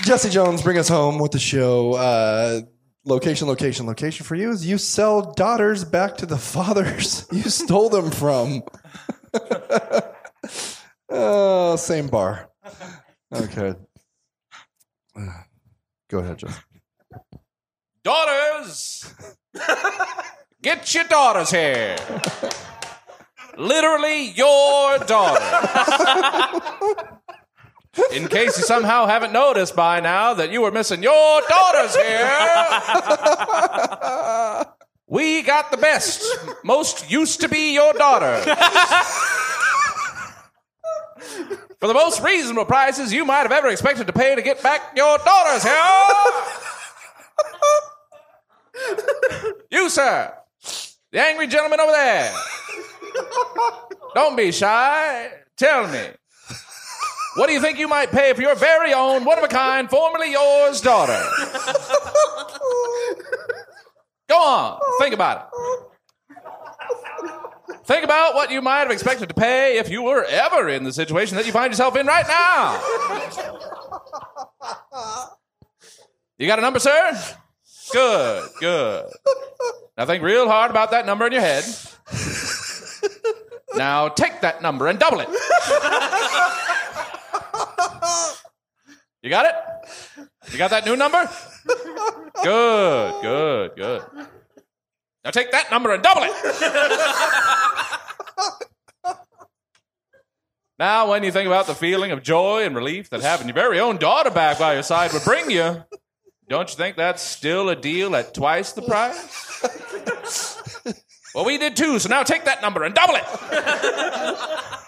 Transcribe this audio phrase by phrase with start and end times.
[0.00, 1.94] Jesse Jones, bring us home with the show.
[1.94, 2.60] Uh,
[3.04, 7.88] location, location, location for you is you sell daughters back to the fathers you stole
[7.88, 8.62] them from.
[11.08, 12.50] oh, same bar.
[13.32, 13.74] Okay.
[16.08, 16.60] Go ahead, Jesse.
[18.04, 19.12] Daughters!
[20.62, 21.96] Get your daughters here.
[23.56, 25.40] Literally your daughter.
[28.16, 32.26] In case you somehow haven't noticed by now that you were missing your daughters here,
[35.06, 36.24] we got the best,
[36.64, 38.40] most used to be your daughter.
[41.78, 44.96] For the most reasonable prices you might have ever expected to pay to get back
[44.96, 45.74] your daughters here.
[49.70, 50.32] You, sir,
[51.12, 52.32] the angry gentleman over there.
[54.14, 55.30] Don't be shy.
[55.58, 56.00] Tell me.
[57.36, 59.88] What do you think you might pay for your very own, one of a kind,
[59.90, 61.22] formerly yours daughter?
[64.28, 64.80] Go on.
[64.98, 65.44] Think about it.
[67.84, 70.92] Think about what you might have expected to pay if you were ever in the
[70.92, 72.80] situation that you find yourself in right now.
[76.38, 77.16] You got a number, sir?
[77.92, 79.06] Good, good.
[79.96, 81.64] Now think real hard about that number in your head.
[83.74, 85.28] Now take that number and double it.
[89.26, 89.56] You got it?
[90.52, 91.28] You got that new number?
[92.44, 94.02] Good, good, good.
[95.24, 96.32] Now take that number and double it.
[100.78, 103.80] now, when you think about the feeling of joy and relief that having your very
[103.80, 105.82] own daughter back by your side would bring you,
[106.48, 110.44] don't you think that's still a deal at twice the price?
[111.34, 114.82] well, we did too, so now take that number and double it.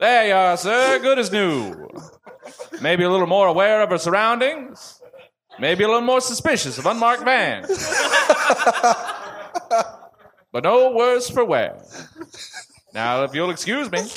[0.00, 0.98] There you are, sir.
[0.98, 1.86] Good as new.
[2.80, 4.98] Maybe a little more aware of her surroundings.
[5.58, 7.68] Maybe a little more suspicious of unmarked vans.
[10.52, 11.76] but no worse for wear.
[12.94, 14.08] Now, if you'll excuse me,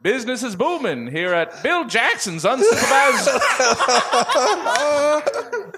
[0.00, 3.38] business is booming here at Bill Jackson's unsupervised,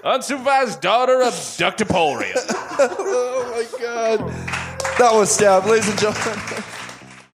[0.03, 2.35] unsupervised daughter abductoporium.
[2.77, 4.19] Oh my God.
[4.97, 6.39] That was Stab, ladies and gentlemen.